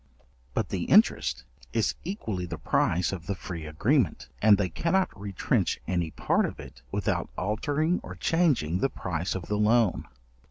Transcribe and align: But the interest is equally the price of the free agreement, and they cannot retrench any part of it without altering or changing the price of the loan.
But 0.55 0.69
the 0.69 0.85
interest 0.85 1.43
is 1.73 1.93
equally 2.03 2.47
the 2.47 2.57
price 2.57 3.11
of 3.11 3.27
the 3.27 3.35
free 3.35 3.67
agreement, 3.67 4.29
and 4.41 4.57
they 4.57 4.67
cannot 4.67 5.15
retrench 5.15 5.79
any 5.87 6.09
part 6.09 6.47
of 6.47 6.59
it 6.59 6.81
without 6.91 7.29
altering 7.37 7.99
or 8.01 8.15
changing 8.15 8.79
the 8.79 8.89
price 8.89 9.35
of 9.35 9.43
the 9.45 9.59
loan. 9.59 10.07